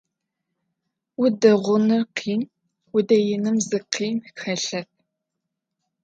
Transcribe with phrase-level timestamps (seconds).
[1.23, 2.41] Удэгъуныр къин,
[2.95, 4.89] удэиным зи къин хэлъэп.